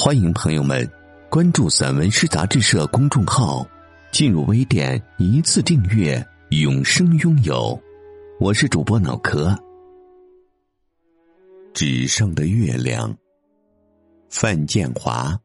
[0.00, 0.88] 欢迎朋友们
[1.28, 3.66] 关注散文诗杂志社公众号，
[4.12, 7.76] 进入微店一次订阅，永生拥有。
[8.38, 9.52] 我是主播脑壳。
[11.74, 13.12] 纸上的月亮，
[14.30, 15.36] 范建华。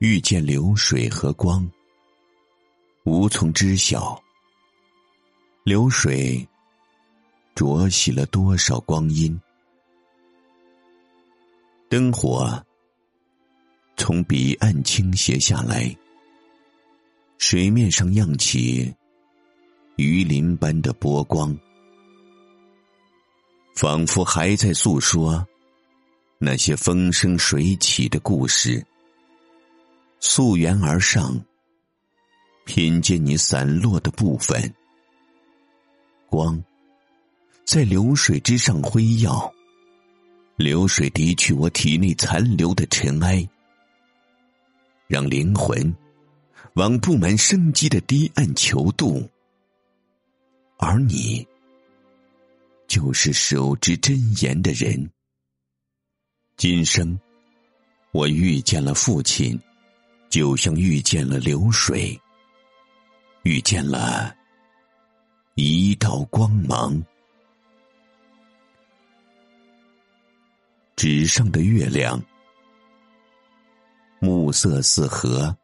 [0.00, 1.70] 遇见流水和光，
[3.04, 4.20] 无从知晓。
[5.62, 6.44] 流水。
[7.54, 9.40] 浊洗了多少光阴？
[11.94, 12.60] 灯火
[13.96, 15.96] 从彼岸倾斜下来，
[17.38, 18.92] 水面上漾起
[19.94, 21.56] 鱼鳞般的波光，
[23.76, 25.46] 仿佛还在诉说
[26.38, 28.84] 那些风生水起的故事。
[30.18, 31.40] 溯源而上，
[32.64, 34.74] 品鉴你散落的部分，
[36.28, 36.60] 光。
[37.64, 39.53] 在流水之上辉耀，
[40.56, 43.48] 流水涤去我体内残留的尘埃，
[45.08, 45.94] 让灵魂
[46.74, 49.28] 往布满生机的堤岸求渡。
[50.78, 51.46] 而你，
[52.86, 55.10] 就是守之真言的人。
[56.56, 57.18] 今生，
[58.12, 59.60] 我遇见了父亲，
[60.30, 62.16] 就像遇见了流水，
[63.42, 64.32] 遇见了
[65.54, 67.04] 一道光芒。
[71.06, 72.18] 纸上的月亮，
[74.20, 75.54] 暮色四合，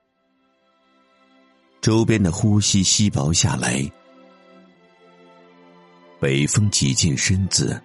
[1.80, 3.90] 周边的呼吸稀薄下来。
[6.20, 7.82] 北风挤进身子，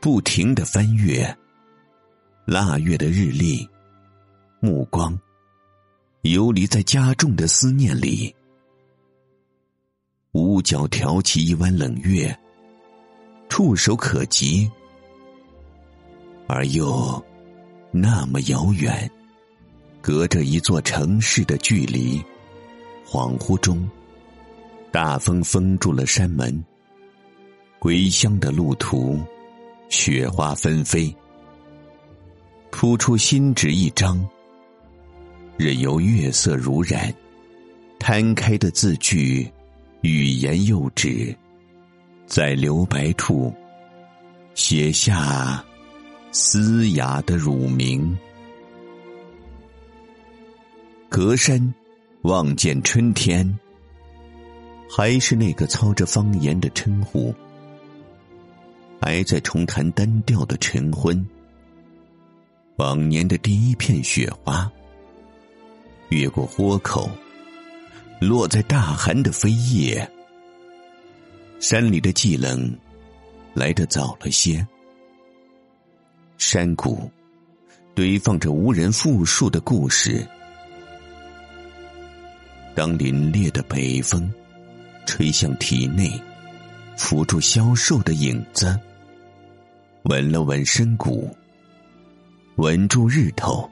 [0.00, 1.24] 不停的翻阅
[2.46, 3.64] 腊月的日历，
[4.58, 5.16] 目光。
[6.22, 8.34] 游离在加重的思念里，
[10.32, 12.36] 屋角挑起一弯冷月，
[13.48, 14.68] 触手可及。
[16.46, 17.22] 而又
[17.90, 19.10] 那么遥远，
[20.00, 22.22] 隔着一座城市的距离。
[23.06, 23.88] 恍惚中，
[24.90, 26.64] 大风封住了山门。
[27.78, 29.20] 归乡的路途，
[29.88, 31.14] 雪花纷飞。
[32.70, 34.26] 铺出新纸一张，
[35.56, 37.14] 任由月色如染。
[37.98, 39.50] 摊开的字句，
[40.00, 41.34] 语言幼稚，
[42.26, 43.54] 在留白处
[44.54, 45.64] 写下。
[46.36, 48.18] 嘶哑的乳鸣，
[51.08, 51.72] 隔山
[52.22, 53.56] 望见春天，
[54.90, 57.32] 还是那个操着方言的称呼，
[59.00, 61.24] 还在重弹单调的晨昏。
[62.78, 64.68] 往年的第一片雪花，
[66.08, 67.08] 越过豁口，
[68.20, 70.10] 落在大寒的飞叶。
[71.60, 72.76] 山里的寂冷，
[73.54, 74.66] 来得早了些。
[76.46, 77.10] 山谷
[77.94, 80.28] 堆放着无人复述的故事。
[82.74, 84.30] 当凛冽的北风
[85.06, 86.12] 吹向体内，
[86.98, 88.78] 扶住消瘦的影子，
[90.02, 91.34] 吻了吻深谷，
[92.56, 93.68] 吻住日头，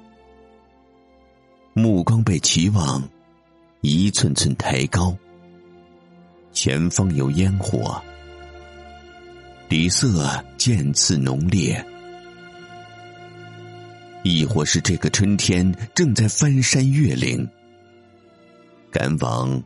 [1.75, 3.06] 目光被期望
[3.82, 5.15] 一寸寸抬高。
[6.53, 8.03] 前方有烟火，
[9.69, 11.84] 底色渐次浓烈。
[14.22, 17.49] 亦或是这个春天正在翻山越岭，
[18.91, 19.62] 赶往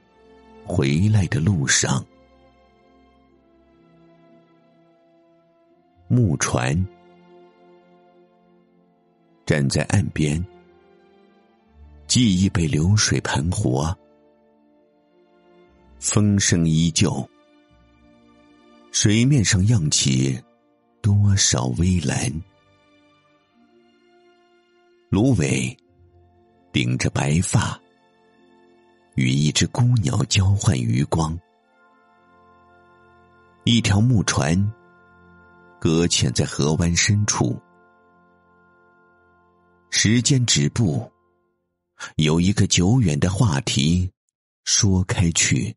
[0.65, 2.05] 回来的路上。
[6.09, 6.87] 木船
[9.45, 10.43] 站在岸边，
[12.07, 13.95] 记忆被流水盘活，
[15.98, 17.28] 风声依旧，
[18.91, 20.41] 水面上漾起
[21.03, 22.33] 多少微澜。
[25.16, 25.74] 芦苇
[26.74, 27.80] 顶着白发，
[29.15, 31.34] 与一只孤鸟交换余光。
[33.65, 34.54] 一条木船
[35.80, 37.59] 搁浅在河湾深处。
[39.89, 41.10] 时间止步，
[42.16, 44.13] 有一个久远的话题
[44.65, 45.74] 说开去。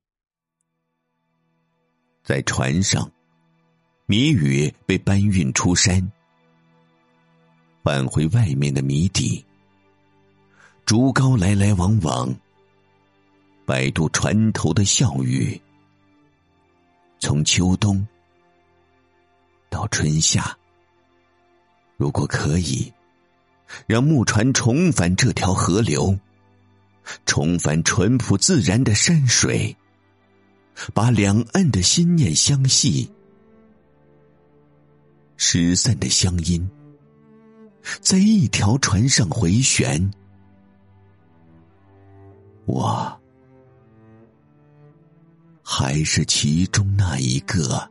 [2.25, 3.09] 在船上，
[4.05, 6.11] 谜语被搬运出山。
[7.83, 9.43] 返回外面的谜底，
[10.85, 12.31] 竹篙来来往往，
[13.65, 15.59] 摆渡船头的笑语。
[17.19, 18.07] 从秋冬
[19.71, 20.55] 到春夏，
[21.97, 22.93] 如果可以，
[23.87, 26.15] 让木船重返这条河流，
[27.25, 29.75] 重返淳朴自然的山水，
[30.93, 33.11] 把两岸的心念相系，
[35.37, 36.69] 失散的乡音，
[38.01, 40.11] 在一条船上回旋，
[42.65, 43.19] 我。
[45.63, 47.87] 还是其中那一个。